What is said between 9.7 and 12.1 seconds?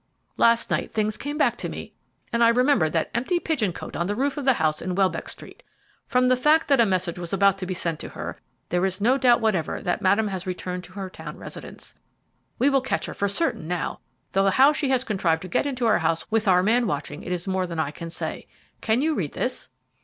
that Madame has returned to her town residence.